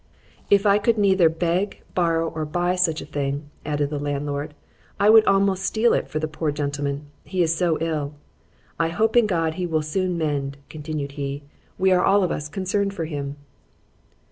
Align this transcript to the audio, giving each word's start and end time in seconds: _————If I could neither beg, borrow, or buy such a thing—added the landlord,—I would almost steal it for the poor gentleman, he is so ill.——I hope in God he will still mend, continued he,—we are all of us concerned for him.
_————If 0.49 0.65
I 0.65 0.79
could 0.79 0.97
neither 0.97 1.29
beg, 1.29 1.83
borrow, 1.93 2.27
or 2.29 2.43
buy 2.43 2.73
such 2.75 3.01
a 3.01 3.05
thing—added 3.05 3.91
the 3.91 3.99
landlord,—I 3.99 5.09
would 5.11 5.23
almost 5.25 5.63
steal 5.63 5.93
it 5.93 6.07
for 6.07 6.17
the 6.17 6.27
poor 6.27 6.51
gentleman, 6.51 7.03
he 7.23 7.43
is 7.43 7.55
so 7.55 7.77
ill.——I 7.79 8.87
hope 8.87 9.15
in 9.15 9.27
God 9.27 9.53
he 9.61 9.67
will 9.67 9.83
still 9.83 10.09
mend, 10.09 10.57
continued 10.69 11.11
he,—we 11.11 11.91
are 11.91 12.03
all 12.03 12.23
of 12.23 12.31
us 12.31 12.49
concerned 12.49 12.95
for 12.95 13.05
him. 13.05 13.35